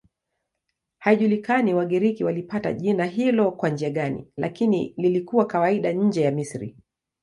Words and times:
Haijulikani 0.97 1.73
Wagiriki 1.73 2.23
walipata 2.23 2.73
jina 2.73 3.05
hilo 3.05 3.51
kwa 3.51 3.69
njia 3.69 3.89
gani, 3.89 4.27
lakini 4.37 4.93
lilikuwa 4.97 5.45
kawaida 5.47 5.91
nje 5.93 6.21
ya 6.21 6.31
Misri. 6.31 6.77